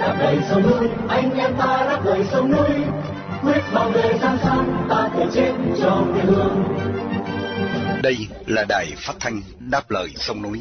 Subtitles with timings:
[0.00, 2.84] đạp đầy sông núi, anh em ta đáp đầy sông núi.
[3.42, 6.76] Quyết bao đời giang sơn ta thể chết cho quê hương
[8.06, 10.60] đây là đài phát thanh đáp lời sông núi.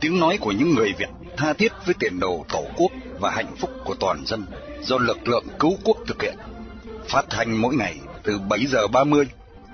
[0.00, 3.56] Tiếng nói của những người việt tha thiết với tiền đồ tổ quốc và hạnh
[3.58, 4.46] phúc của toàn dân
[4.82, 6.34] do lực lượng cứu quốc thực hiện.
[7.08, 9.26] Phát thanh mỗi ngày từ 7 giờ 30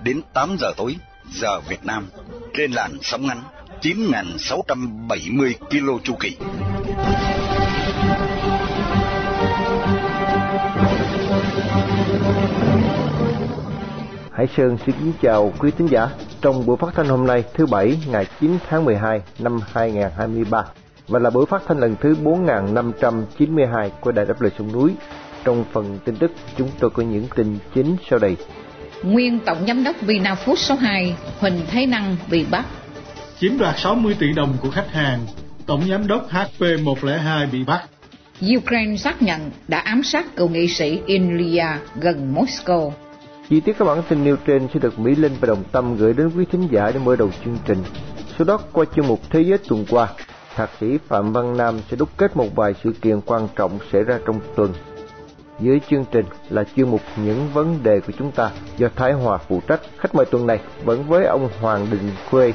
[0.03, 0.97] đến 8 giờ tối,
[1.33, 2.07] giờ Việt Nam,
[2.55, 3.43] trên làn sóng ngắn
[3.83, 6.37] 9.670 km chu kỳ.
[14.33, 16.09] Hải Sơn xin kính chào quý thính giả
[16.41, 20.65] trong buổi phát thanh hôm nay thứ Bảy ngày 9 tháng 12 năm 2023
[21.09, 24.95] và là buổi phát thanh lần thứ 4592 của Đài Đáp Lời Sông Núi.
[25.45, 28.37] Trong phần tin tức chúng tôi có những tin chính sau đây.
[29.03, 32.65] Nguyên Tổng Giám đốc Vinafood số 2 Huỳnh Thế Năng bị bắt.
[33.41, 35.27] Chiếm đoạt 60 tỷ đồng của khách hàng,
[35.67, 37.89] Tổng Giám đốc HP102 bị bắt.
[38.57, 42.91] Ukraine xác nhận đã ám sát cựu nghị sĩ Ilya gần Moscow.
[43.49, 46.13] Chi tiết các bản tin nêu trên sẽ được Mỹ Linh và Đồng Tâm gửi
[46.13, 47.79] đến quý thính giả để mở đầu chương trình.
[48.39, 50.09] Sau đó qua chương mục Thế giới tuần qua,
[50.55, 54.03] Thạc sĩ Phạm Văn Nam sẽ đúc kết một vài sự kiện quan trọng xảy
[54.03, 54.73] ra trong tuần.
[55.61, 59.39] Dưới chương trình là chuyên mục những vấn đề của chúng ta do Thái Hòa
[59.39, 59.81] phụ trách.
[59.99, 62.53] Khách mời tuần này vẫn với ông Hoàng Đình Khuê,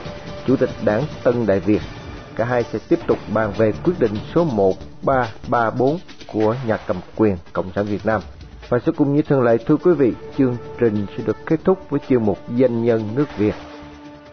[0.47, 1.81] Chủ tịch Đảng Tân Đại Việt.
[2.35, 7.38] Cả hai sẽ tiếp tục bàn về quyết định số 1334 của nhà cầm quyền
[7.53, 8.21] Cộng sản Việt Nam.
[8.69, 11.89] Và sẽ cùng như thường lệ thưa quý vị, chương trình sẽ được kết thúc
[11.89, 13.55] với chuyên mục danh nhân nước Việt.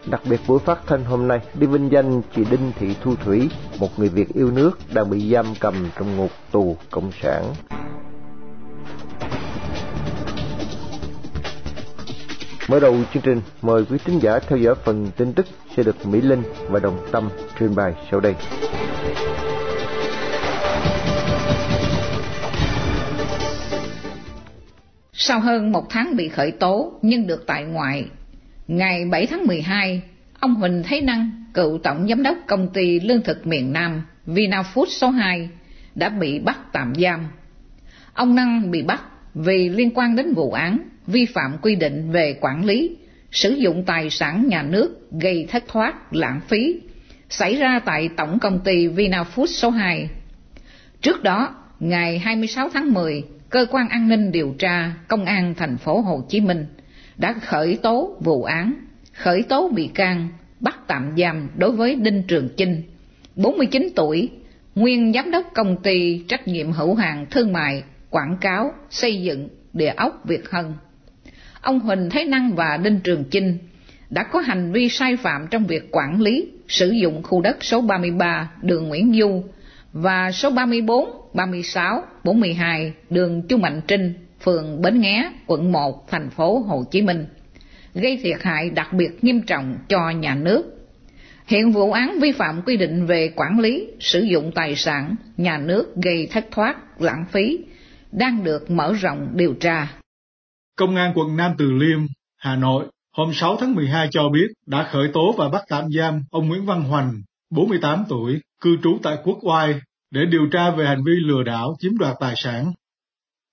[0.05, 3.49] Đặc biệt buổi phát thanh hôm nay đi vinh danh chị Đinh Thị Thu Thủy,
[3.79, 7.43] một người Việt yêu nước đang bị giam cầm trong ngục tù cộng sản.
[12.67, 16.05] Mở đầu chương trình, mời quý tín giả theo dõi phần tin tức sẽ được
[16.05, 17.29] Mỹ Linh và Đồng Tâm
[17.59, 18.35] truyền bài sau đây.
[25.13, 28.05] Sau hơn một tháng bị khởi tố nhưng được tại ngoại,
[28.67, 30.01] ngày 7 tháng 12,
[30.39, 34.85] ông Huỳnh Thế Năng, cựu tổng giám đốc công ty lương thực miền Nam Vinafood
[34.85, 35.49] số 2,
[35.95, 37.27] đã bị bắt tạm giam.
[38.13, 39.01] Ông Năng bị bắt
[39.37, 42.97] vì liên quan đến vụ án vi phạm quy định về quản lý,
[43.31, 46.81] sử dụng tài sản nhà nước gây thất thoát, lãng phí,
[47.29, 50.09] xảy ra tại Tổng công ty Vinafood số 2.
[51.01, 55.77] Trước đó, ngày 26 tháng 10, Cơ quan An ninh Điều tra Công an thành
[55.77, 56.65] phố Hồ Chí Minh
[57.17, 58.73] đã khởi tố vụ án,
[59.13, 60.27] khởi tố bị can,
[60.59, 62.81] bắt tạm giam đối với Đinh Trường Chinh,
[63.35, 64.29] 49 tuổi,
[64.75, 69.49] nguyên giám đốc công ty trách nhiệm hữu hạn thương mại, quảng cáo, xây dựng,
[69.73, 70.65] địa ốc Việt Hân.
[71.61, 73.57] Ông Huỳnh Thế Năng và Đinh Trường Chinh
[74.09, 77.81] đã có hành vi sai phạm trong việc quản lý, sử dụng khu đất số
[77.81, 79.43] 33 đường Nguyễn Du
[79.93, 86.29] và số 34, 36, 42 đường Chu Mạnh Trinh, phường Bến Nghé, quận 1, thành
[86.29, 87.25] phố Hồ Chí Minh,
[87.93, 90.73] gây thiệt hại đặc biệt nghiêm trọng cho nhà nước.
[91.47, 95.57] Hiện vụ án vi phạm quy định về quản lý, sử dụng tài sản, nhà
[95.57, 97.59] nước gây thất thoát, lãng phí,
[98.11, 99.99] đang được mở rộng điều tra.
[100.75, 101.99] Công an quận Nam Từ Liêm,
[102.37, 102.85] Hà Nội
[103.17, 106.65] hôm 6 tháng 12 cho biết đã khởi tố và bắt tạm giam ông Nguyễn
[106.65, 109.79] Văn Hoành, 48 tuổi, cư trú tại Quốc Oai,
[110.11, 112.73] để điều tra về hành vi lừa đảo chiếm đoạt tài sản.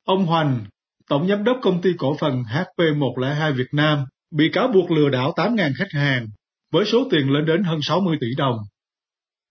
[0.07, 0.65] Ông Hoành,
[1.09, 5.33] Tổng Giám đốc Công ty Cổ phần HP102 Việt Nam, bị cáo buộc lừa đảo
[5.37, 6.27] 8.000 khách hàng,
[6.73, 8.57] với số tiền lên đến hơn 60 tỷ đồng.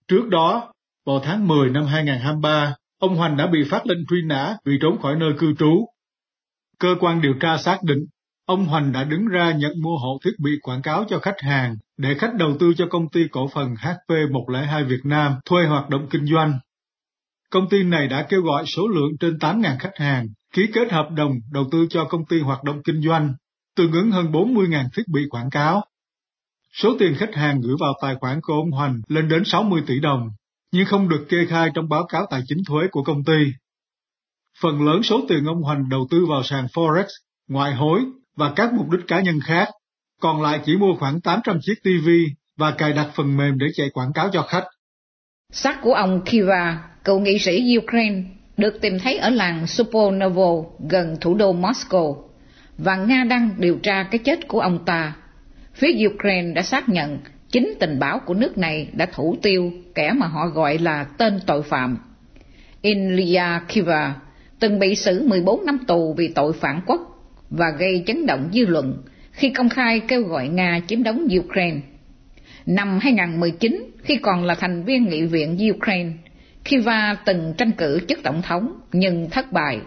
[0.07, 0.73] Trước đó,
[1.05, 5.01] vào tháng 10 năm 2023, ông Hoành đã bị phát lệnh truy nã vì trốn
[5.01, 5.85] khỏi nơi cư trú.
[6.79, 8.05] Cơ quan điều tra xác định,
[8.45, 11.75] ông Hoành đã đứng ra nhận mua hộ thiết bị quảng cáo cho khách hàng
[11.97, 16.07] để khách đầu tư cho công ty cổ phần HP102 Việt Nam thuê hoạt động
[16.09, 16.59] kinh doanh.
[17.49, 21.09] Công ty này đã kêu gọi số lượng trên 8.000 khách hàng ký kết hợp
[21.15, 23.33] đồng đầu tư cho công ty hoạt động kinh doanh,
[23.75, 25.81] tương ứng hơn 40.000 thiết bị quảng cáo.
[26.73, 29.99] Số tiền khách hàng gửi vào tài khoản của ông Hoành lên đến 60 tỷ
[29.99, 30.29] đồng,
[30.73, 33.45] nhưng không được kê khai trong báo cáo tài chính thuế của công ty.
[34.61, 37.05] Phần lớn số tiền ông Hoành đầu tư vào sàn Forex,
[37.49, 38.01] ngoại hối
[38.35, 39.67] và các mục đích cá nhân khác,
[40.21, 42.09] còn lại chỉ mua khoảng 800 chiếc TV
[42.57, 44.63] và cài đặt phần mềm để chạy quảng cáo cho khách.
[45.51, 48.23] Xác của ông Kiva, cựu nghị sĩ Ukraine,
[48.57, 52.23] được tìm thấy ở làng Suponovo gần thủ đô Moscow,
[52.77, 55.15] và Nga đang điều tra cái chết của ông ta.
[55.73, 57.19] Phía Ukraine đã xác nhận
[57.53, 61.39] chính tình báo của nước này đã thủ tiêu kẻ mà họ gọi là tên
[61.47, 61.97] tội phạm.
[62.81, 64.15] Ilya Kiva
[64.59, 67.01] từng bị xử 14 năm tù vì tội phản quốc
[67.49, 71.79] và gây chấn động dư luận khi công khai kêu gọi Nga chiếm đóng Ukraine.
[72.65, 76.09] Năm 2019, khi còn là thành viên nghị viện Ukraine,
[76.69, 79.79] Kiva từng tranh cử chức tổng thống nhưng thất bại.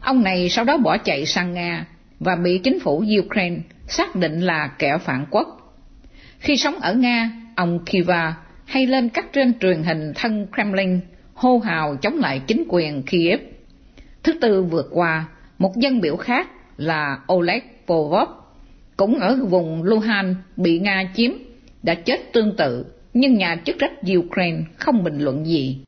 [0.00, 1.86] Ông này sau đó bỏ chạy sang Nga
[2.20, 3.56] và bị chính phủ Ukraine
[3.88, 5.57] xác định là kẻ phản quốc.
[6.38, 11.00] Khi sống ở Nga, ông Kiva hay lên các trên truyền hình thân Kremlin
[11.34, 13.40] hô hào chống lại chính quyền Kiev.
[14.22, 18.28] Thứ tư vừa qua, một dân biểu khác là Oleg Povov,
[18.96, 21.30] cũng ở vùng Luhan bị Nga chiếm,
[21.82, 25.84] đã chết tương tự, nhưng nhà chức trách Ukraine không bình luận gì.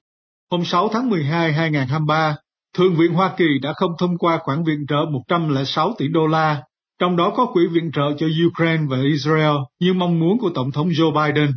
[0.50, 2.37] Hôm 6 tháng 12 2023,
[2.76, 6.62] Thượng viện Hoa Kỳ đã không thông qua khoản viện trợ 106 tỷ đô la,
[7.00, 10.73] trong đó có quỹ viện trợ cho Ukraine và Israel như mong muốn của Tổng
[10.73, 11.50] thống Joe Biden.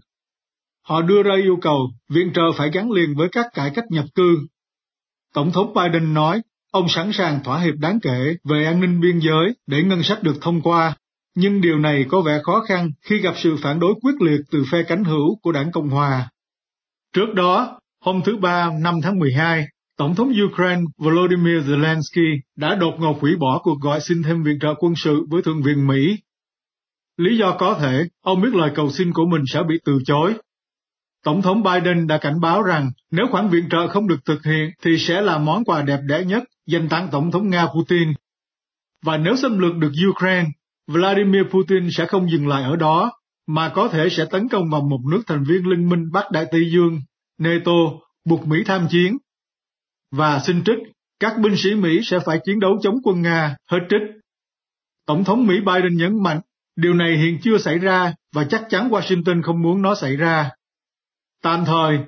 [0.87, 1.77] Họ đưa ra yêu cầu
[2.09, 4.37] viện trợ phải gắn liền với các cải cách nhập cư.
[5.33, 6.41] Tổng thống Biden nói
[6.71, 10.23] ông sẵn sàng thỏa hiệp đáng kể về an ninh biên giới để ngân sách
[10.23, 10.97] được thông qua,
[11.35, 14.63] nhưng điều này có vẻ khó khăn khi gặp sự phản đối quyết liệt từ
[14.71, 16.29] phe cánh hữu của đảng Cộng Hòa.
[17.13, 19.65] Trước đó, hôm thứ Ba 5 tháng 12,
[19.97, 24.59] Tổng thống Ukraine Volodymyr Zelensky đã đột ngột hủy bỏ cuộc gọi xin thêm viện
[24.61, 26.17] trợ quân sự với Thượng viện Mỹ.
[27.17, 30.33] Lý do có thể, ông biết lời cầu xin của mình sẽ bị từ chối
[31.23, 34.69] Tổng thống Biden đã cảnh báo rằng nếu khoản viện trợ không được thực hiện
[34.83, 38.13] thì sẽ là món quà đẹp đẽ nhất dành tặng Tổng thống Nga Putin.
[39.05, 40.49] Và nếu xâm lược được Ukraine,
[40.87, 43.11] Vladimir Putin sẽ không dừng lại ở đó,
[43.47, 46.45] mà có thể sẽ tấn công vào một nước thành viên Liên minh Bắc Đại
[46.51, 46.99] Tây Dương,
[47.39, 47.71] NATO,
[48.25, 49.17] buộc Mỹ tham chiến.
[50.17, 50.77] Và xin trích,
[51.19, 54.01] các binh sĩ Mỹ sẽ phải chiến đấu chống quân Nga, hết trích.
[55.05, 56.41] Tổng thống Mỹ Biden nhấn mạnh,
[56.75, 60.49] điều này hiện chưa xảy ra và chắc chắn Washington không muốn nó xảy ra.
[61.43, 61.99] Tạm thời,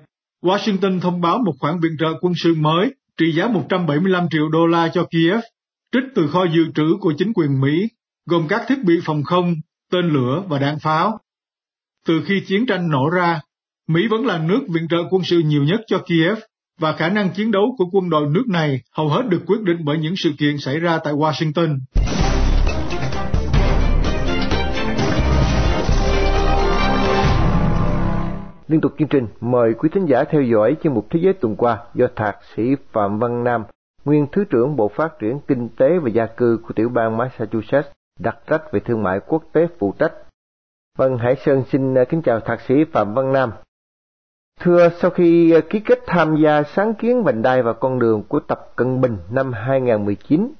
[0.42, 4.66] Washington thông báo một khoản viện trợ quân sự mới trị giá 175 triệu đô
[4.68, 5.40] la cho Kiev,
[5.92, 7.88] trích từ kho dự trữ của chính quyền Mỹ,
[8.26, 9.56] gồm các thiết bị phòng không,
[9.92, 11.20] tên lửa và đạn pháo.
[12.08, 13.42] Từ khi chiến tranh nổ ra,
[13.88, 16.40] Mỹ vẫn là nước viện trợ quân sự nhiều nhất cho Kiev,
[16.80, 19.78] và khả năng chiến đấu của quân đội nước này hầu hết được quyết định
[19.86, 21.78] bởi những sự kiện xảy ra tại Washington.
[28.68, 31.56] Liên tục chương trình, mời quý thính giả theo dõi chương mục Thế giới tuần
[31.56, 33.64] qua do Thạc sĩ Phạm Văn Nam,
[34.06, 37.90] nguyên Thứ trưởng Bộ Phát triển Kinh tế và Gia cư của tiểu bang Massachusetts,
[38.20, 40.14] đặc trách về thương mại quốc tế phụ trách.
[40.98, 43.52] Vâng, Hải Sơn xin kính chào Thạc sĩ Phạm Văn Nam.
[44.60, 48.40] Thưa, sau khi ký kết tham gia sáng kiến vành đai và con đường của
[48.40, 50.52] Tập Cận Bình năm 2019,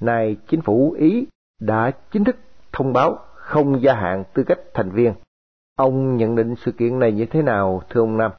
[0.00, 1.26] nay chính phủ Ý
[1.60, 2.36] đã chính thức
[2.72, 5.14] thông báo không gia hạn tư cách thành viên
[5.76, 8.30] Ông nhận định sự kiện này như thế nào, thưa ông Nam?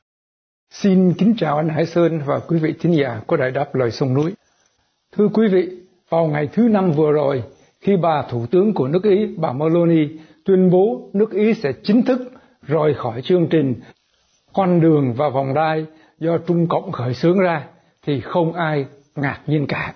[0.69, 3.91] Xin kính chào anh Hải Sơn và quý vị thính giả của Đại đáp Lời
[3.91, 4.33] Sông Núi.
[5.17, 5.69] Thưa quý vị,
[6.09, 7.43] vào ngày thứ năm vừa rồi,
[7.81, 10.07] khi bà Thủ tướng của nước Ý, bà Meloni,
[10.45, 12.31] tuyên bố nước Ý sẽ chính thức
[12.61, 13.75] rời khỏi chương trình
[14.55, 15.85] con đường và vòng đai
[16.19, 17.67] do Trung Cộng khởi xướng ra,
[18.05, 18.85] thì không ai
[19.15, 19.93] ngạc nhiên cả.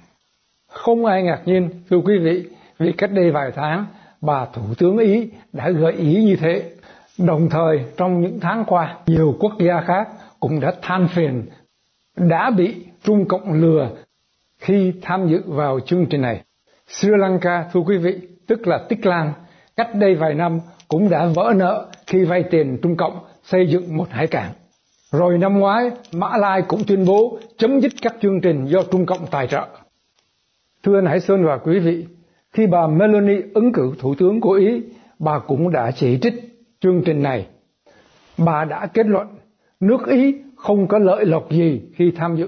[0.67, 2.45] Không ai ngạc nhiên, thưa quý vị,
[2.79, 3.85] vì cách đây vài tháng,
[4.21, 6.71] bà Thủ tướng Ý đã gợi ý như thế
[7.19, 10.09] Đồng thời trong những tháng qua, nhiều quốc gia khác
[10.39, 11.45] cũng đã than phiền
[12.15, 13.89] đã bị Trung Cộng lừa
[14.59, 16.43] khi tham dự vào chương trình này.
[16.87, 19.33] Sri Lanka, thưa quý vị, tức là Tích Lan,
[19.75, 23.19] cách đây vài năm cũng đã vỡ nợ khi vay tiền Trung Cộng
[23.51, 24.51] xây dựng một hải cảng.
[25.11, 29.05] Rồi năm ngoái, Mã Lai cũng tuyên bố chấm dứt các chương trình do Trung
[29.05, 29.67] Cộng tài trợ.
[30.83, 32.05] Thưa anh Hải Sơn và quý vị,
[32.51, 34.83] khi bà Meloni ứng cử Thủ tướng của Ý,
[35.19, 36.33] bà cũng đã chỉ trích
[36.81, 37.47] chương trình này,
[38.37, 39.27] bà đã kết luận
[39.79, 42.47] nước Ý không có lợi lộc gì khi tham dự.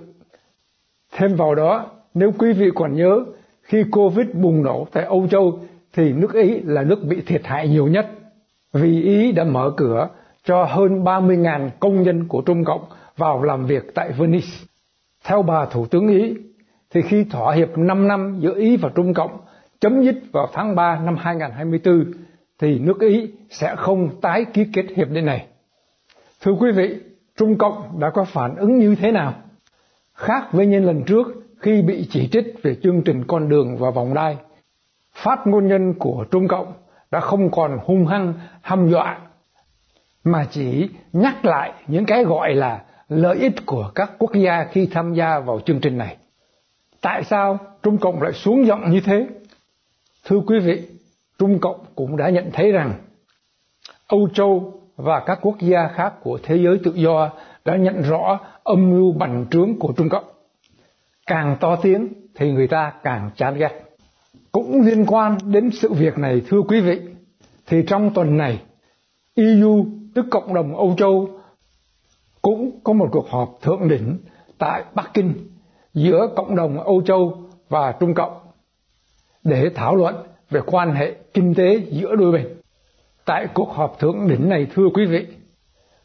[1.13, 3.19] Thêm vào đó, nếu quý vị còn nhớ,
[3.61, 5.59] khi Covid bùng nổ tại Âu Châu
[5.93, 8.07] thì nước Ý là nước bị thiệt hại nhiều nhất
[8.73, 10.09] vì Ý đã mở cửa
[10.43, 12.85] cho hơn 30.000 công nhân của Trung Cộng
[13.17, 14.47] vào làm việc tại Venice.
[15.23, 16.35] Theo bà Thủ tướng Ý,
[16.89, 19.37] thì khi thỏa hiệp 5 năm giữa Ý và Trung Cộng
[19.79, 22.11] chấm dứt vào tháng 3 năm 2024
[22.59, 25.47] thì nước Ý sẽ không tái ký kết hiệp định này.
[26.41, 26.99] Thưa quý vị,
[27.37, 29.33] Trung Cộng đã có phản ứng như thế nào?
[30.13, 31.27] Khác với những lần trước
[31.59, 34.37] khi bị chỉ trích về chương trình con đường và vòng đai,
[35.13, 36.73] phát ngôn nhân của Trung Cộng
[37.11, 39.19] đã không còn hung hăng hăm dọa
[40.23, 44.87] mà chỉ nhắc lại những cái gọi là lợi ích của các quốc gia khi
[44.91, 46.17] tham gia vào chương trình này.
[47.01, 49.27] Tại sao Trung Cộng lại xuống giọng như thế?
[50.25, 50.81] Thưa quý vị,
[51.39, 52.93] Trung Cộng cũng đã nhận thấy rằng
[54.07, 57.29] Âu Châu và các quốc gia khác của thế giới tự do
[57.65, 60.25] đã nhận rõ âm mưu bành trướng của Trung Cộng.
[61.27, 63.81] Càng to tiếng thì người ta càng chán ghét.
[64.51, 66.99] Cũng liên quan đến sự việc này thưa quý vị,
[67.67, 68.61] thì trong tuần này
[69.35, 71.29] EU tức Cộng đồng Âu Châu
[72.41, 74.17] cũng có một cuộc họp thượng đỉnh
[74.57, 75.33] tại Bắc Kinh
[75.93, 77.37] giữa cộng đồng Âu Châu
[77.69, 78.37] và Trung Cộng
[79.43, 80.15] để thảo luận
[80.49, 82.47] về quan hệ kinh tế giữa đôi bên.
[83.25, 85.27] Tại cuộc họp thượng đỉnh này thưa quý vị,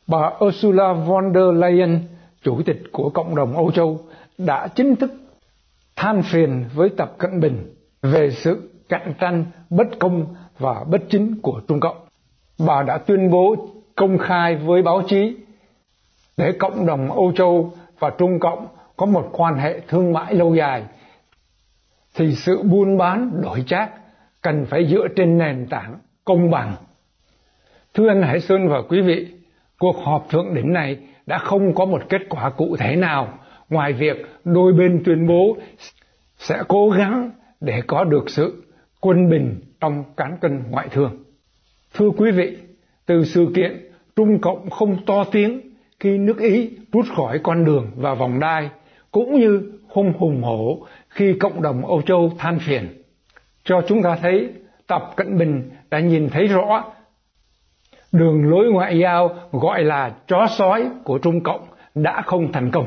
[0.06, 2.00] bà Ursula von der Leyen,
[2.42, 4.00] chủ tịch của cộng đồng Âu Châu,
[4.38, 5.10] đã chính thức
[5.96, 11.40] than phiền với Tập Cận Bình về sự cạnh tranh bất công và bất chính
[11.42, 11.96] của Trung Cộng.
[12.66, 13.56] Bà đã tuyên bố
[13.96, 15.36] công khai với báo chí
[16.36, 20.54] để cộng đồng Âu Châu và Trung Cộng có một quan hệ thương mại lâu
[20.54, 20.84] dài
[22.14, 23.90] thì sự buôn bán đổi trác
[24.42, 26.74] cần phải dựa trên nền tảng công bằng.
[27.94, 29.26] Thưa anh Hải Sơn và quý vị,
[29.78, 33.38] cuộc họp thượng đỉnh này đã không có một kết quả cụ thể nào
[33.68, 35.56] ngoài việc đôi bên tuyên bố
[36.38, 38.62] sẽ cố gắng để có được sự
[39.00, 41.24] quân bình trong cán cân ngoại thương.
[41.94, 42.56] Thưa quý vị,
[43.06, 43.85] từ sự kiện
[44.16, 45.60] Trung Cộng không to tiếng
[46.00, 48.70] khi nước Ý rút khỏi con đường và vòng đai,
[49.10, 53.02] cũng như không hùng hổ khi cộng đồng Âu Châu than phiền.
[53.64, 54.52] Cho chúng ta thấy
[54.86, 56.84] Tập Cận Bình đã nhìn thấy rõ
[58.12, 62.86] đường lối ngoại giao gọi là chó sói của Trung Cộng đã không thành công.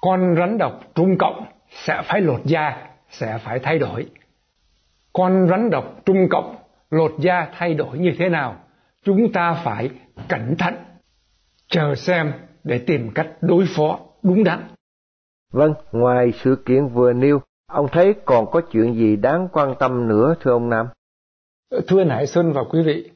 [0.00, 4.06] Con rắn độc Trung Cộng sẽ phải lột da, sẽ phải thay đổi.
[5.12, 6.56] Con rắn độc Trung Cộng
[6.90, 8.56] lột da thay đổi như thế nào?
[9.04, 9.90] Chúng ta phải
[10.28, 10.74] cẩn thận,
[11.68, 12.32] chờ xem
[12.64, 14.60] để tìm cách đối phó đúng đắn.
[15.52, 20.08] Vâng, ngoài sự kiện vừa nêu, ông thấy còn có chuyện gì đáng quan tâm
[20.08, 20.86] nữa thưa ông Nam?
[21.88, 23.10] Thưa Hải Xuân và quý vị,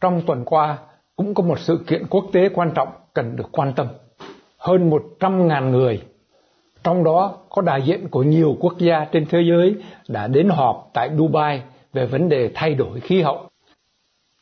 [0.00, 0.78] trong tuần qua
[1.16, 3.86] cũng có một sự kiện quốc tế quan trọng cần được quan tâm.
[4.58, 6.02] Hơn 100.000 người,
[6.82, 9.76] trong đó có đại diện của nhiều quốc gia trên thế giới
[10.08, 13.48] đã đến họp tại Dubai về vấn đề thay đổi khí hậu.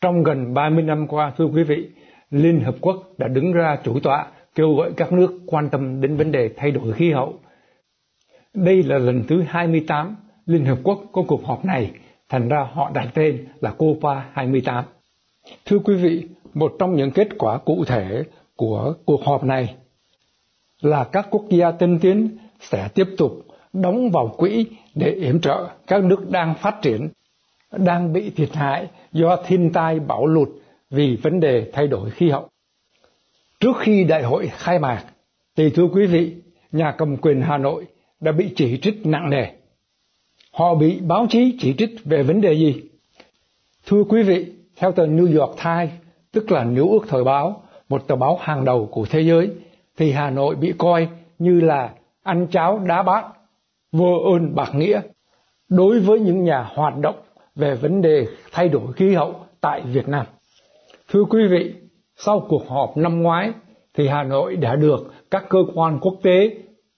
[0.00, 1.90] Trong gần 30 năm qua, thưa quý vị,
[2.32, 6.16] Liên Hợp Quốc đã đứng ra chủ tọa kêu gọi các nước quan tâm đến
[6.16, 7.34] vấn đề thay đổi khí hậu.
[8.54, 11.90] Đây là lần thứ 28 Liên Hợp Quốc có cuộc họp này,
[12.28, 14.84] thành ra họ đặt tên là COPA 28.
[15.64, 18.22] Thưa quý vị, một trong những kết quả cụ thể
[18.56, 19.74] của cuộc họp này
[20.80, 23.32] là các quốc gia tân tiến sẽ tiếp tục
[23.72, 27.08] đóng vào quỹ để yểm trợ các nước đang phát triển,
[27.72, 30.48] đang bị thiệt hại do thiên tai bão lụt
[30.92, 32.48] vì vấn đề thay đổi khí hậu.
[33.60, 35.04] Trước khi đại hội khai mạc,
[35.56, 36.34] thì thưa quý vị,
[36.72, 37.86] nhà cầm quyền Hà Nội
[38.20, 39.46] đã bị chỉ trích nặng nề.
[40.52, 42.82] Họ bị báo chí chỉ trích về vấn đề gì?
[43.86, 44.46] Thưa quý vị,
[44.76, 45.90] theo tờ New York Times,
[46.32, 49.50] tức là New ước thời báo, một tờ báo hàng đầu của thế giới,
[49.96, 51.08] thì Hà Nội bị coi
[51.38, 53.24] như là ăn cháo đá bát,
[53.92, 55.00] vô ơn bạc nghĩa
[55.68, 57.16] đối với những nhà hoạt động
[57.54, 60.26] về vấn đề thay đổi khí hậu tại Việt Nam.
[61.12, 61.74] Thưa quý vị,
[62.16, 63.52] sau cuộc họp năm ngoái
[63.94, 66.50] thì Hà Nội đã được các cơ quan quốc tế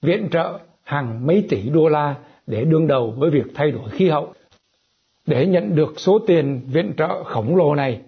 [0.02, 2.14] viện trợ hàng mấy tỷ đô la
[2.46, 4.32] để đương đầu với việc thay đổi khí hậu.
[5.26, 8.00] Để nhận được số tiền viện trợ khổng lồ này,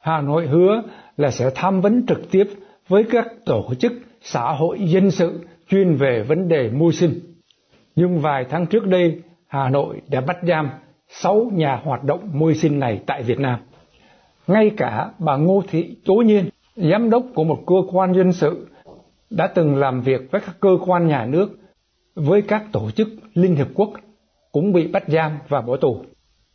[0.00, 0.82] Hà Nội hứa
[1.16, 2.44] là sẽ tham vấn trực tiếp
[2.88, 7.20] với các tổ chức xã hội dân sự chuyên về vấn đề môi sinh.
[7.96, 10.70] Nhưng vài tháng trước đây, Hà Nội đã bắt giam
[11.08, 13.58] 6 nhà hoạt động môi sinh này tại Việt Nam.
[14.48, 18.66] Ngay cả bà Ngô Thị Tố Nhiên, giám đốc của một cơ quan dân sự,
[19.30, 21.58] đã từng làm việc với các cơ quan nhà nước,
[22.14, 23.90] với các tổ chức Liên Hiệp Quốc,
[24.52, 26.04] cũng bị bắt giam và bỏ tù.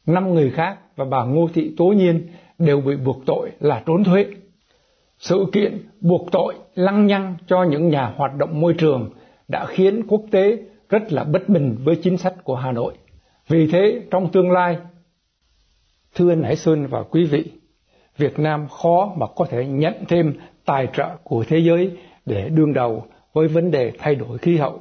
[0.05, 2.27] Năm người khác và bà Ngô Thị Tố Nhiên
[2.59, 4.25] đều bị buộc tội là trốn thuế.
[5.17, 9.09] Sự kiện buộc tội lăng nhăng cho những nhà hoạt động môi trường
[9.47, 10.57] đã khiến quốc tế
[10.89, 12.93] rất là bất bình với chính sách của Hà Nội.
[13.47, 14.77] Vì thế, trong tương lai,
[16.15, 17.51] thưa anh Hải Xuân và quý vị,
[18.17, 20.33] Việt Nam khó mà có thể nhận thêm
[20.65, 24.79] tài trợ của thế giới để đương đầu với vấn đề thay đổi khí hậu.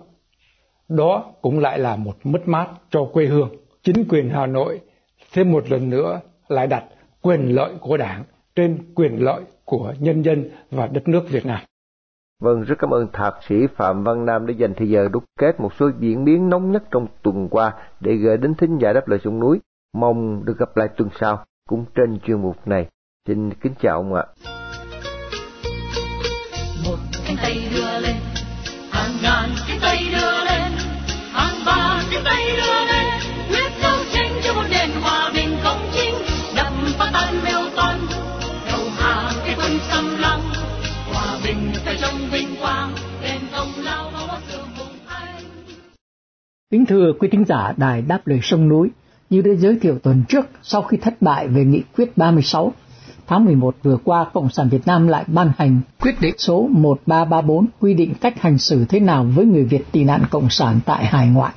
[0.88, 3.50] Đó cũng lại là một mất mát cho quê hương.
[3.82, 4.80] Chính quyền Hà Nội
[5.32, 6.84] thêm một lần nữa lại đặt
[7.22, 8.24] quyền lợi của đảng
[8.54, 11.60] trên quyền lợi của nhân dân và đất nước Việt Nam.
[12.40, 15.60] Vâng, rất cảm ơn Thạc sĩ Phạm Văn Nam đã dành thời giờ đúc kết
[15.60, 19.08] một số diễn biến nóng nhất trong tuần qua để gửi đến thính giả đáp
[19.08, 19.60] lời sông núi.
[19.94, 22.86] Mong được gặp lại tuần sau cũng trên chuyên mục này.
[23.28, 24.24] Xin kính chào ông ạ.
[26.84, 28.16] Một cánh tay đưa lên,
[28.90, 30.72] hàng ngàn cánh tay đưa lên,
[31.32, 33.06] hàng vạn cánh tay đưa lên,
[33.50, 36.14] quyết đấu tranh cho một nền hòa bình công chính,
[36.56, 37.98] đập phá tan mêu toan,
[38.66, 40.40] đầu hàng cái quân xâm lăng,
[41.12, 45.42] hòa bình phải trong vinh quang, đền công lao bao sự hùng anh.
[46.70, 48.90] Kính thưa quý thính giả đài đáp lời sông núi,
[49.30, 52.72] như đã giới thiệu tuần trước sau khi thất bại về nghị quyết 36,
[53.32, 57.66] tháng 11 vừa qua, Cộng sản Việt Nam lại ban hành quyết định số 1334
[57.80, 61.04] quy định cách hành xử thế nào với người Việt tị nạn Cộng sản tại
[61.04, 61.52] hải ngoại.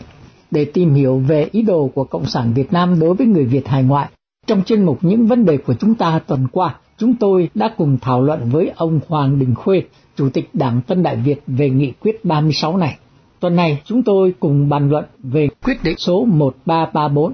[0.52, 3.68] Để tìm hiểu về ý đồ của Cộng sản Việt Nam đối với người Việt
[3.68, 4.10] hải ngoại,
[4.48, 7.98] trong chuyên mục những vấn đề của chúng ta tuần qua, chúng tôi đã cùng
[8.02, 9.84] thảo luận với ông Hoàng Đình Khuê,
[10.16, 12.98] Chủ tịch Đảng Tân Đại Việt về nghị quyết 36 này.
[13.40, 17.34] Tuần này chúng tôi cùng bàn luận về quyết định số 1334.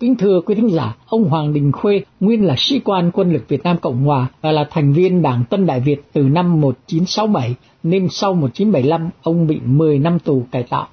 [0.00, 3.48] Kính thưa quý thính giả, ông Hoàng Đình Khuê nguyên là sĩ quan quân lực
[3.48, 7.54] Việt Nam Cộng Hòa và là thành viên Đảng Tân Đại Việt từ năm 1967
[7.82, 10.86] nên sau 1975 ông bị 10 năm tù cải tạo.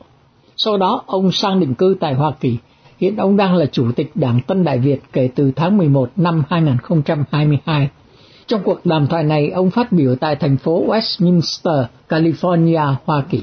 [0.57, 2.57] Sau đó ông sang định cư tại Hoa Kỳ.
[2.99, 6.43] Hiện ông đang là Chủ tịch Đảng Tân Đại Việt kể từ tháng 11 năm
[6.49, 7.89] 2022.
[8.47, 13.41] Trong cuộc đàm thoại này, ông phát biểu tại thành phố Westminster, California, Hoa Kỳ.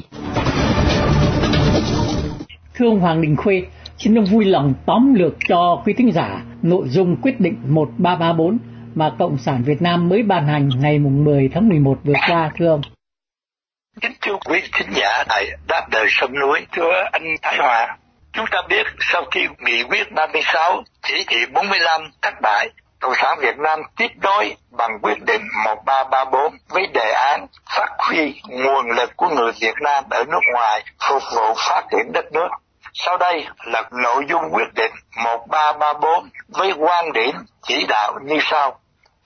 [2.74, 3.62] Thưa ông Hoàng Đình Khuê,
[3.98, 8.58] xin ông vui lòng tóm lược cho quý thính giả nội dung quyết định 1334
[8.94, 12.68] mà Cộng sản Việt Nam mới ban hành ngày 10 tháng 11 vừa qua, thưa
[12.68, 12.80] ông.
[14.00, 17.96] Kính thưa quý thính giả tại Đáp Đời Sông Núi, thưa anh Thái Hòa,
[18.32, 22.68] chúng ta biết sau khi nghị quyết 36, chỉ thị 45 thất bại,
[23.00, 27.46] Cộng sản Việt Nam tiếp nối bằng quyết định 1334 với đề án
[27.76, 32.12] phát huy nguồn lực của người Việt Nam ở nước ngoài phục vụ phát triển
[32.12, 32.48] đất nước.
[32.94, 34.92] Sau đây là nội dung quyết định
[35.24, 38.78] 1334 với quan điểm chỉ đạo như sau.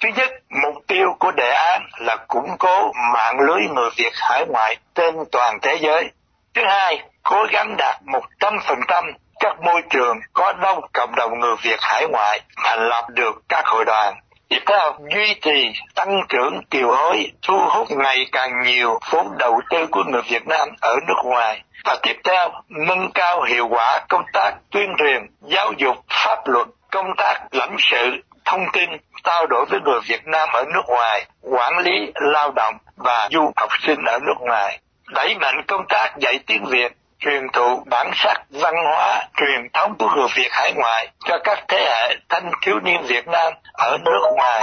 [0.02, 0.30] Thứ nhất,
[0.62, 5.14] mục tiêu của đề án là củng cố mạng lưới người Việt hải ngoại trên
[5.32, 6.11] toàn thế giới.
[6.54, 8.00] Thứ hai, cố gắng đạt
[8.40, 13.42] 100% các môi trường có đông cộng đồng người Việt hải ngoại thành lập được
[13.49, 14.14] các hội đoàn.
[14.49, 19.61] Tiếp theo, duy trì tăng trưởng kiều hối, thu hút ngày càng nhiều vốn đầu
[19.70, 21.62] tư của người Việt Nam ở nước ngoài.
[21.87, 26.66] Và tiếp theo, nâng cao hiệu quả công tác tuyên truyền, giáo dục, pháp luật,
[26.90, 28.90] công tác lãnh sự, thông tin,
[29.25, 33.52] trao đổi với người Việt Nam ở nước ngoài, quản lý lao động và du
[33.57, 34.78] học sinh ở nước ngoài.
[35.09, 39.95] Đẩy mạnh công tác dạy tiếng Việt, truyền thụ bản sắc văn hóa truyền thống
[39.99, 43.99] của người Việt hải ngoại cho các thế hệ thanh thiếu niên Việt Nam ở
[44.05, 44.62] nước ngoài.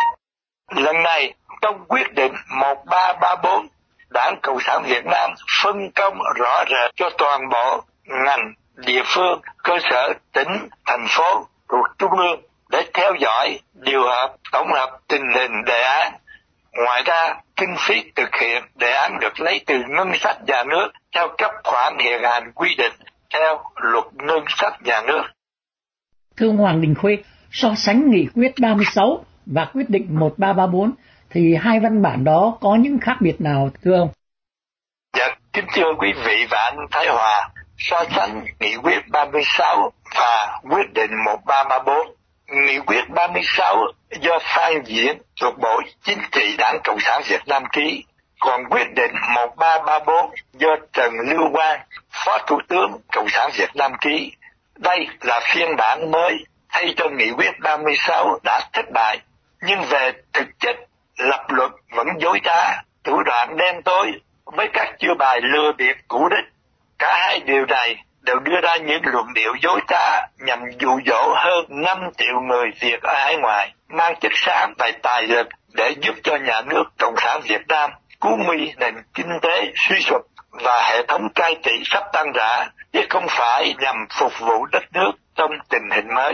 [0.76, 3.68] Lần này, trong quyết định 1334,
[4.14, 5.32] Đảng Cộng sản Việt Nam
[5.64, 11.48] phân công rõ rệt cho toàn bộ ngành, địa phương, cơ sở, tỉnh, thành phố
[11.70, 16.14] thuộc Trung ương để theo dõi, điều hợp, tổng hợp tình hình đề án.
[16.86, 20.92] Ngoài ra, kinh phí thực hiện đề án được lấy từ ngân sách nhà nước
[21.16, 22.94] theo cấp khoản hiện hành quy định
[23.34, 25.22] theo luật ngân sách nhà nước.
[26.38, 27.18] Thưa ông Hoàng Đình Khuê,
[27.52, 30.92] so sánh nghị quyết 36 và quyết định 1334
[31.34, 34.10] thì hai văn bản đó có những khác biệt nào thưa ông?
[35.18, 40.60] Dạ, kính thưa quý vị và anh Thái Hòa, so sánh nghị quyết 36 và
[40.70, 42.16] quyết định 1334
[42.54, 43.78] Nghị quyết 36
[44.22, 48.04] do Phan Diễn thuộc Bộ Chính trị Đảng Cộng sản Việt Nam ký,
[48.40, 51.80] còn quyết định 1334 do Trần Lưu Quang,
[52.12, 54.32] Phó Thủ tướng Cộng sản Việt Nam ký.
[54.78, 56.34] Đây là phiên bản mới
[56.70, 59.20] thay cho nghị quyết 36 đã thất bại,
[59.62, 60.76] nhưng về thực chất
[61.18, 64.12] lập luận vẫn dối trá, thủ đoạn đen tối
[64.46, 66.54] với các chiêu bài lừa bịp cũ đích.
[67.00, 71.34] Cả hai điều này đều đưa ra những luận điệu dối trá nhằm dụ dỗ
[71.36, 75.96] hơn 5 triệu người Việt ở hải ngoại mang chất xám và tài lực để
[76.02, 80.22] giúp cho nhà nước Cộng sản Việt Nam cứu nguy nền kinh tế suy sụp
[80.52, 84.84] và hệ thống cai trị sắp tan rã, chứ không phải nhằm phục vụ đất
[84.94, 86.34] nước trong tình hình mới.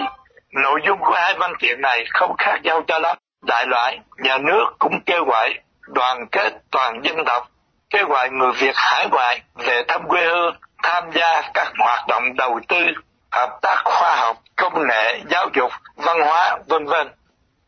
[0.63, 3.17] Nội dung của hai văn kiện này không khác nhau cho lắm.
[3.41, 7.47] Đại loại, nhà nước cũng kêu gọi đoàn kết toàn dân tộc,
[7.89, 12.23] kêu gọi người Việt hải ngoại về thăm quê hương tham gia các hoạt động
[12.37, 12.85] đầu tư,
[13.31, 17.07] hợp tác khoa học, công nghệ, giáo dục, văn hóa, vân vân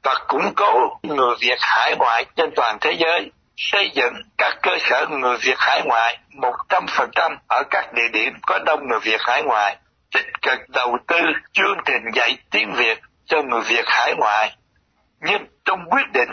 [0.03, 4.71] và củng cố người Việt hải ngoại trên toàn thế giới, xây dựng các cơ
[4.79, 9.43] sở người Việt hải ngoại 100% ở các địa điểm có đông người Việt hải
[9.43, 9.77] ngoại,
[10.13, 11.19] tích cực đầu tư
[11.53, 14.55] chương trình dạy tiếng Việt cho người Việt hải ngoại.
[15.21, 16.29] Nhưng trong quyết định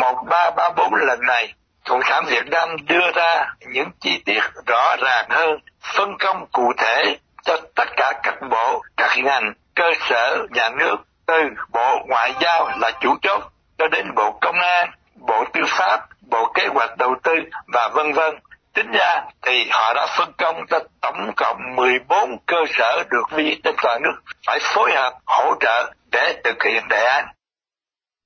[0.00, 1.54] 1334 lần này,
[1.88, 5.58] Cộng sản Việt Nam đưa ra những chi tiết rõ ràng hơn
[5.96, 10.96] phân công cụ thể cho tất cả các bộ, các ngành, cơ sở nhà nước
[11.26, 13.42] từ Bộ Ngoại giao là chủ chốt
[13.78, 17.34] cho đến Bộ Công an, Bộ Tư pháp, Bộ Kế hoạch Đầu tư
[17.72, 18.34] và vân vân.
[18.74, 23.60] Tính ra thì họ đã phân công cho tổng cộng 14 cơ sở được vi
[23.64, 27.24] trên toàn nước phải phối hợp hỗ trợ để thực hiện đề án.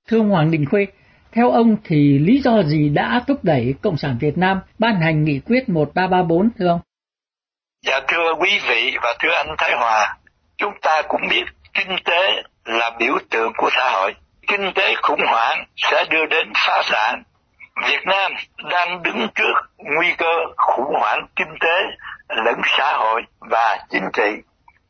[0.09, 0.87] Thưa ông Hoàng Đình Khuê,
[1.33, 5.25] theo ông thì lý do gì đã thúc đẩy Cộng sản Việt Nam ban hành
[5.25, 6.81] nghị quyết 1334 thưa ông?
[7.87, 10.17] Dạ thưa quý vị và thưa anh Thái Hòa,
[10.57, 14.15] chúng ta cũng biết kinh tế là biểu tượng của xã hội.
[14.47, 17.23] kinh tế khủng hoảng sẽ đưa đến phá sản.
[17.89, 18.33] Việt Nam
[18.71, 21.83] đang đứng trước nguy cơ khủng hoảng kinh tế
[22.29, 24.43] lẫn xã hội và chính trị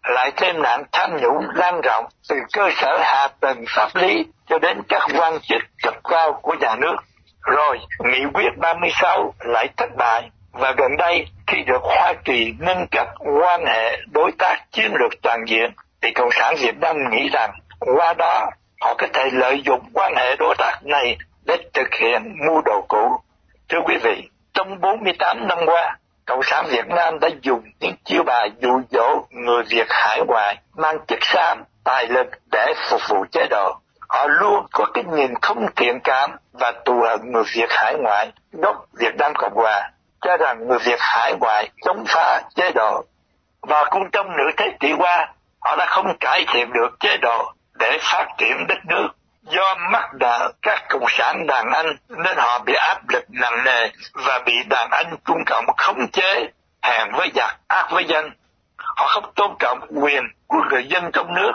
[0.07, 4.59] lại thêm nạn tham nhũng lan rộng từ cơ sở hạ tầng pháp lý cho
[4.59, 6.97] đến các quan chức cấp cao của nhà nước.
[7.43, 12.87] Rồi, nghị quyết 36 lại thất bại và gần đây khi được Hoa Kỳ nâng
[12.91, 13.07] cấp
[13.41, 15.71] quan hệ đối tác chiến lược toàn diện
[16.03, 20.15] thì Cộng sản Việt Nam nghĩ rằng qua đó họ có thể lợi dụng quan
[20.17, 21.17] hệ đối tác này
[21.47, 23.21] để thực hiện mưu đồ cũ.
[23.69, 28.23] Thưa quý vị, trong 48 năm qua, Cộng sản Việt Nam đã dùng những chiêu
[28.23, 33.25] bài dụ dỗ người Việt hải ngoại mang chức xám, tài lực để phục vụ
[33.33, 33.77] chế độ.
[34.09, 38.33] Họ luôn có cái nhìn không thiện cảm và tù hận người Việt hải ngoại
[38.53, 43.05] gốc Việt Nam Cộng Hòa, cho rằng người Việt hải ngoại chống phá chế độ.
[43.63, 47.53] Và cũng trong nửa thế kỷ qua, họ đã không cải thiện được chế độ
[47.79, 49.09] để phát triển đất nước
[49.47, 53.91] do mắc nợ các cộng sản đàn anh, nên họ bị áp lực nặng nề
[54.13, 56.51] và bị đàn anh trung cộng khống chế,
[56.83, 58.31] hèn với giặc, ác với dân.
[58.77, 61.53] Họ không tôn trọng quyền của người dân trong nước,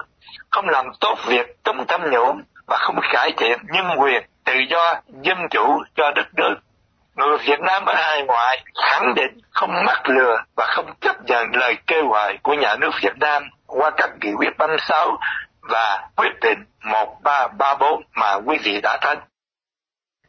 [0.50, 4.94] không làm tốt việc chống tham nhũng và không cải thiện nhân quyền, tự do,
[5.08, 6.56] dân chủ cho đất nước.
[7.16, 11.48] Người Việt Nam ở hải ngoại khẳng định không mắc lừa và không chấp nhận
[11.54, 15.18] lời kêu gọi của nhà nước Việt Nam qua các nghị quyết 36
[15.72, 16.60] và quyết định
[16.92, 19.18] 1334 mà quý vị đã thân.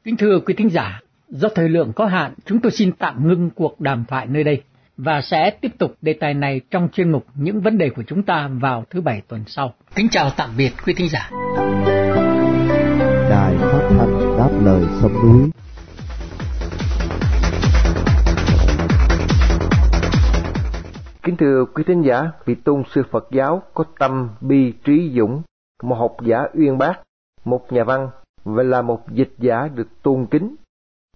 [0.05, 3.51] Kính thưa quý thính giả, do thời lượng có hạn, chúng tôi xin tạm ngưng
[3.51, 4.63] cuộc đàm thoại nơi đây
[4.97, 8.23] và sẽ tiếp tục đề tài này trong chuyên mục những vấn đề của chúng
[8.23, 9.75] ta vào thứ bảy tuần sau.
[9.95, 11.31] Kính chào tạm biệt quý thính giả.
[13.31, 15.51] Đài phát thanh đáp lời sông núi
[21.25, 25.43] Kính thưa quý thính giả, vị tôn sư Phật giáo có tâm bi trí dũng,
[25.83, 27.01] một học giả uyên bác,
[27.45, 28.11] một nhà văn
[28.45, 30.55] và là một dịch giả được tôn kính.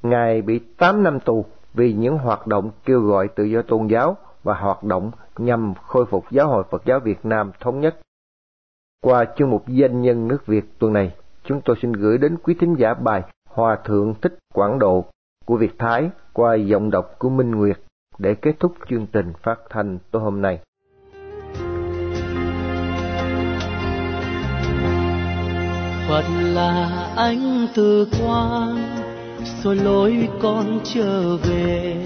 [0.03, 4.16] Ngài bị 8 năm tù vì những hoạt động kêu gọi tự do tôn giáo
[4.42, 8.01] và hoạt động nhằm khôi phục giáo hội Phật giáo Việt Nam thống nhất.
[9.01, 11.14] Qua chương mục danh nhân nước Việt tuần này,
[11.45, 15.05] chúng tôi xin gửi đến quý thính giả bài Hòa Thượng Thích Quảng Độ
[15.47, 17.79] của Việt Thái qua giọng đọc của Minh Nguyệt
[18.18, 20.59] để kết thúc chương trình phát thanh tối hôm nay.
[26.09, 26.24] Phật
[26.55, 28.79] là ánh từ quang
[29.44, 32.05] soi lối con trở về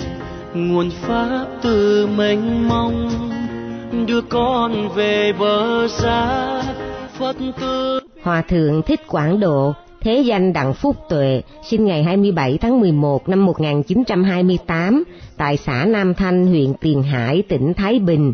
[0.54, 3.08] nguồn pháp từ mênh mông
[4.06, 6.62] đưa con về bờ giá
[7.18, 9.72] Phật từ Hòa thượng Thích Quảng Độ
[10.04, 15.04] thế danh Đặng Phúc Tuệ, sinh ngày 27 tháng 11 năm 1928
[15.36, 18.32] tại xã Nam Thanh, huyện Tiền Hải, tỉnh Thái Bình.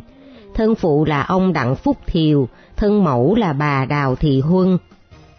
[0.55, 4.79] Thân phụ là ông Đặng Phúc Thiều, thân mẫu là bà Đào Thị Huân.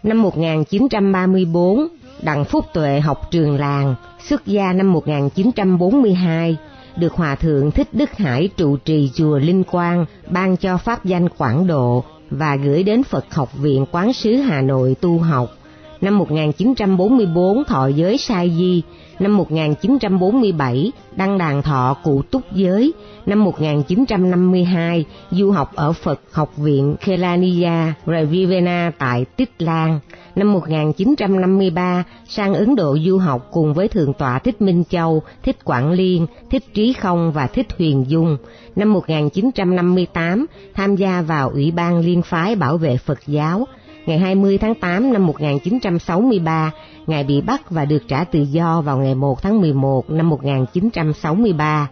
[0.02, 1.88] Năm 1934,
[2.22, 3.94] Đặng Phúc Tuệ học trường làng,
[4.28, 6.56] xuất gia năm 1942,
[6.96, 11.28] được Hòa Thượng Thích Đức Hải trụ trì chùa Linh Quang, ban cho pháp danh
[11.28, 15.57] Quảng Độ và gửi đến Phật học viện Quán sứ Hà Nội tu học
[16.00, 18.82] năm 1944 thọ giới sai di,
[19.18, 22.92] năm 1947 đăng đàn thọ cụ túc giới,
[23.26, 30.00] năm 1952 du học ở Phật học viện Kelaniya Ravivena tại Tích Lan,
[30.36, 35.64] năm 1953 sang Ấn Độ du học cùng với Thượng tọa Thích Minh Châu, Thích
[35.64, 38.36] Quảng Liên, Thích Trí Không và Thích Huyền Dung.
[38.76, 43.66] Năm 1958 tham gia vào Ủy ban Liên phái bảo vệ Phật giáo,
[44.08, 46.70] Ngày 20 tháng 8 năm 1963,
[47.06, 51.90] Ngài bị bắt và được trả tự do vào ngày 1 tháng 11 năm 1963.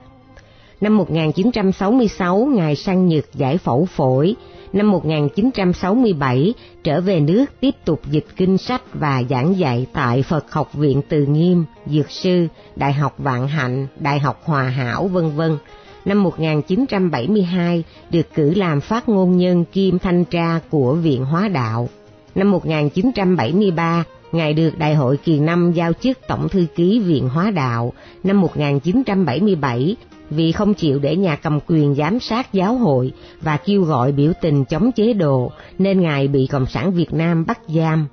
[0.81, 4.37] Năm 1966, Ngài sang Nhật giải phẫu phổi.
[4.73, 10.53] Năm 1967, trở về nước tiếp tục dịch kinh sách và giảng dạy tại Phật
[10.53, 15.31] học viện Từ Nghiêm, Dược sư, Đại học Vạn Hạnh, Đại học Hòa Hảo, vân
[15.31, 15.59] vân
[16.07, 21.89] năm 1972 được cử làm phát ngôn nhân kim thanh tra của Viện Hóa Đạo.
[22.37, 27.51] Năm 1973, Ngài được Đại hội kỳ năm giao chức Tổng Thư ký Viện Hóa
[27.51, 27.93] Đạo.
[28.25, 29.97] Năm 1977,
[30.31, 34.33] vì không chịu để nhà cầm quyền giám sát giáo hội và kêu gọi biểu
[34.43, 38.07] tình chống chế độ, nên Ngài bị Cộng sản Việt Nam bắt giam.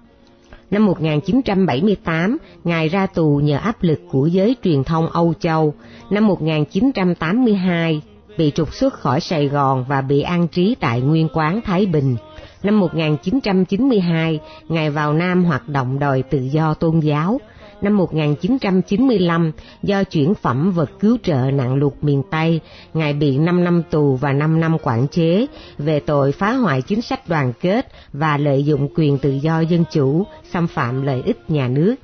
[0.71, 5.73] Năm 1978, Ngài ra tù nhờ áp lực của giới truyền thông Âu Châu.
[6.09, 8.01] Năm 1982,
[8.37, 12.15] bị trục xuất khỏi Sài Gòn và bị an trí tại Nguyên quán Thái Bình.
[12.63, 17.39] Năm 1992, Ngài vào Nam hoạt động đòi tự do tôn giáo.
[17.81, 19.51] năm 1995
[19.83, 22.59] do chuyển phẩm vật cứu trợ nạn lụt miền Tây,
[22.93, 25.45] Ngài bị 5 năm tù và 5 năm quản chế
[25.77, 29.83] về tội phá hoại chính sách đoàn kết và lợi dụng quyền tự do dân
[29.91, 31.95] chủ, xâm phạm lợi ích nhà nước.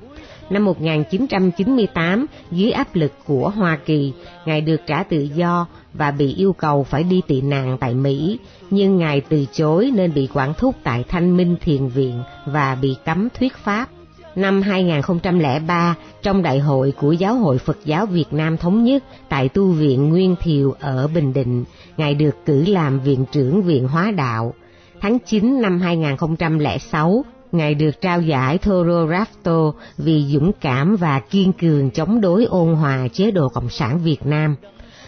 [0.50, 4.12] Năm 1998, dưới áp lực của Hoa Kỳ,
[4.46, 8.38] Ngài được trả tự do và bị yêu cầu phải đi tị nạn tại Mỹ,
[8.70, 12.96] nhưng Ngài từ chối nên bị quản thúc tại Thanh Minh Thiền Viện và bị
[13.04, 13.88] cấm thuyết pháp.
[14.36, 19.48] Năm 2003, trong đại hội của Giáo hội Phật giáo Việt Nam Thống nhất tại
[19.48, 21.64] tu viện Nguyên Thiều ở Bình Định,
[21.96, 24.54] Ngài được cử làm viện trưởng Viện Hóa Đạo.
[25.00, 31.52] Tháng 9 năm 2006, Ngài được trao giải Toro Rafto vì dũng cảm và kiên
[31.52, 34.56] cường chống đối ôn hòa chế độ Cộng sản Việt Nam.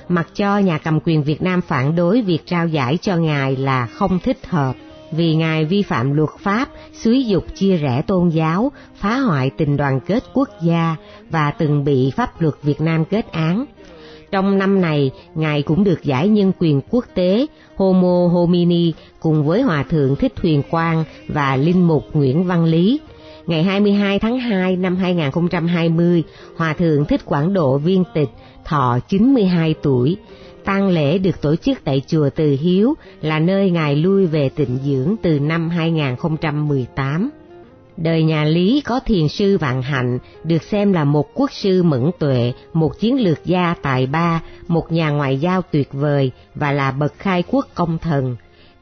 [0.09, 3.87] Mặc cho nhà cầm quyền Việt Nam phản đối việc trao giải cho Ngài là
[3.87, 4.77] không thích hợp,
[5.13, 9.77] vì Ngài vi phạm luật pháp, xúi dục chia rẽ tôn giáo, phá hoại tình
[9.77, 10.97] đoàn kết quốc gia
[11.31, 13.65] và từng bị pháp luật Việt Nam kết án.
[14.33, 19.63] Trong năm này, Ngài cũng được giải nhân quyền quốc tế Homo Homini cùng với
[19.63, 23.01] Hòa Thượng Thích thuyền Quang và Linh Mục Nguyễn Văn Lý.
[23.47, 26.23] Ngày 22 tháng 2 năm 2020,
[26.57, 28.29] Hòa Thượng Thích Quảng Độ Viên Tịch,
[28.65, 30.17] thọ 92 tuổi.
[30.65, 34.79] tang lễ được tổ chức tại chùa Từ Hiếu là nơi Ngài lui về tịnh
[34.85, 37.31] dưỡng từ năm 2018.
[37.97, 42.11] Đời nhà Lý có thiền sư Vạn Hạnh, được xem là một quốc sư mẫn
[42.19, 46.93] tuệ, một chiến lược gia tài ba, một nhà ngoại giao tuyệt vời và là
[46.93, 48.37] bậc khai quốc công thần.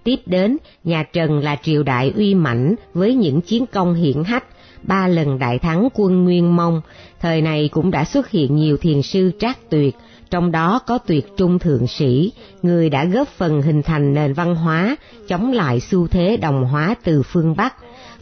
[0.04, 4.44] Tiếp đến, nhà Trần là triều đại uy mãnh với những chiến công hiển hách,
[4.82, 6.80] ba lần đại thắng quân Nguyên Mông,
[7.20, 9.96] thời này cũng đã xuất hiện nhiều thiền sư trác tuyệt,
[10.30, 14.54] trong đó có tuyệt trung thượng sĩ, người đã góp phần hình thành nền văn
[14.54, 14.96] hóa,
[15.28, 17.74] chống lại xu thế đồng hóa từ phương Bắc,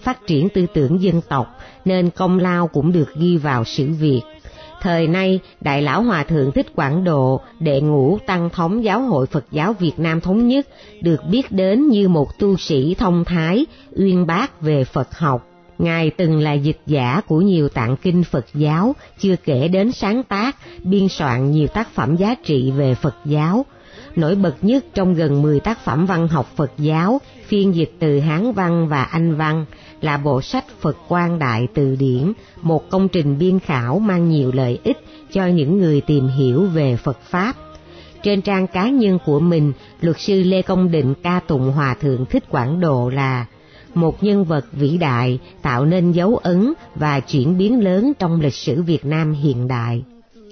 [0.03, 4.21] phát triển tư tưởng dân tộc nên công lao cũng được ghi vào sử việc.
[4.81, 9.27] Thời nay, Đại Lão Hòa Thượng Thích Quảng Độ, đệ ngũ Tăng Thống Giáo hội
[9.27, 10.69] Phật giáo Việt Nam Thống Nhất,
[11.03, 15.45] được biết đến như một tu sĩ thông thái, uyên bác về Phật học.
[15.79, 20.23] Ngài từng là dịch giả của nhiều tạng kinh Phật giáo, chưa kể đến sáng
[20.23, 23.65] tác, biên soạn nhiều tác phẩm giá trị về Phật giáo.
[24.18, 28.20] Nổi bật nhất trong gần 10 tác phẩm văn học Phật giáo, phiên dịch từ
[28.20, 29.64] Hán văn và Anh văn,
[30.00, 34.52] là bộ sách Phật Quang Đại Từ Điển, một công trình biên khảo mang nhiều
[34.54, 34.98] lợi ích
[35.33, 37.57] cho những người tìm hiểu về Phật Pháp.
[38.22, 42.26] Trên trang cá nhân của mình, luật sư Lê Công Định ca tụng Hòa Thượng
[42.26, 43.46] Thích Quảng Độ là
[43.94, 48.54] một nhân vật vĩ đại tạo nên dấu ấn và chuyển biến lớn trong lịch
[48.54, 50.02] sử Việt Nam hiện đại.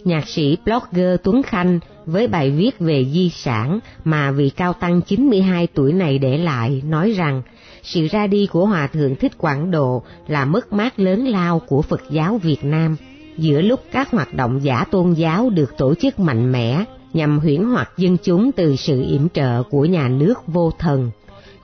[0.07, 5.01] Nhạc sĩ blogger Tuấn Khanh với bài viết về di sản mà vị cao tăng
[5.03, 7.43] 92 tuổi này để lại nói rằng
[7.83, 11.83] sự ra đi của Hòa Thượng Thích Quảng Độ là mất mát lớn lao của
[11.83, 12.97] Phật giáo Việt Nam,
[13.39, 17.63] giữa lúc các hoạt động giả tôn giáo được tổ chức mạnh mẽ nhằm huyễn
[17.63, 21.11] hoặc dân chúng từ sự yểm trợ của nhà nước vô thần.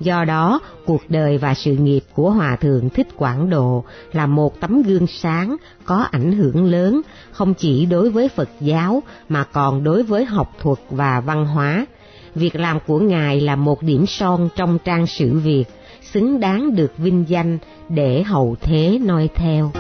[0.03, 4.61] Do đó, cuộc đời và sự nghiệp của Hòa Thượng Thích Quảng Độ là một
[4.61, 7.01] tấm gương sáng có ảnh hưởng lớn
[7.33, 11.87] không chỉ đối với Phật giáo mà còn đối với học thuật và văn hóa.
[12.35, 15.65] Việc làm của Ngài là một điểm son trong trang sử Việt,
[16.13, 19.73] xứng đáng được vinh danh để hậu thế noi theo.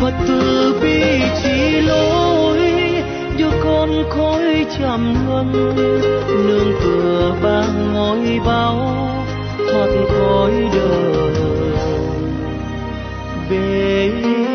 [0.00, 2.58] Phật từ bi chỉ lối
[3.38, 5.52] đưa con khói trầm luân
[6.46, 9.23] nương tựa ba ngôi bao
[9.74, 11.32] thoát cõi đời
[13.48, 14.53] về.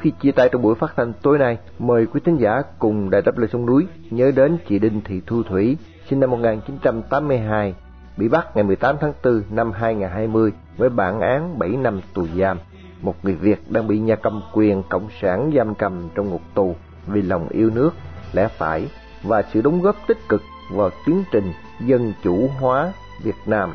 [0.00, 3.22] Khi chia tay trong buổi phát thanh tối nay, mời quý thính giả cùng Đại
[3.22, 5.76] đáp lời sông núi nhớ đến chị Đinh Thị Thu Thủy,
[6.08, 7.74] sinh năm 1982,
[8.16, 12.58] bị bắt ngày 18 tháng 4 năm 2020 với bản án 7 năm tù giam.
[13.02, 16.76] Một người Việt đang bị nhà cầm quyền cộng sản giam cầm trong ngục tù
[17.06, 17.90] vì lòng yêu nước,
[18.32, 18.88] lẽ phải
[19.22, 23.74] và sự đóng góp tích cực vào tiến trình dân chủ hóa Việt Nam.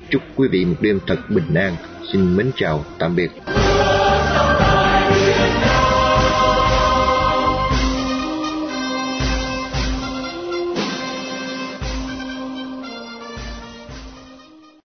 [0.11, 1.75] Chúc quý vị một đêm thật bình an.
[2.11, 3.31] Xin mến chào, tạm biệt.